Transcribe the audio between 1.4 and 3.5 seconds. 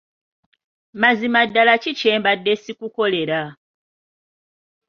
ddala ki kye mbadde sikukolera?